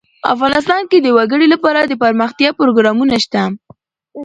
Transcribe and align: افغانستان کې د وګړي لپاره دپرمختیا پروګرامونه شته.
افغانستان 0.33 0.81
کې 0.89 0.97
د 1.01 1.07
وګړي 1.17 1.47
لپاره 1.53 1.79
دپرمختیا 1.91 2.49
پروګرامونه 2.59 3.15
شته. 3.25 3.41